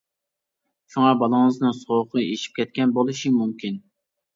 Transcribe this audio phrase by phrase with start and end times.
[0.93, 3.85] شۇڭا بالىڭىزنىڭ سوغۇقى ئېشىپ كەتكەن بولۇشى مۇمكىن.